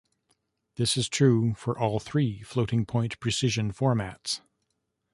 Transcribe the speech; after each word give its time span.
This 0.77 0.97
is 0.97 1.07
true 1.07 1.53
for 1.53 1.77
all 1.77 1.99
three 1.99 2.41
floating-point 2.41 3.19
precision 3.19 3.71
formats. 3.71 4.41